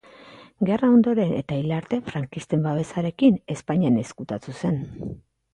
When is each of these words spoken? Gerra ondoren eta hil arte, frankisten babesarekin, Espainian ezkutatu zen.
Gerra 0.69 0.87
ondoren 0.93 1.35
eta 1.41 1.59
hil 1.59 1.75
arte, 1.79 1.99
frankisten 2.07 2.65
babesarekin, 2.71 3.39
Espainian 3.57 4.03
ezkutatu 4.07 4.57
zen. 4.65 4.85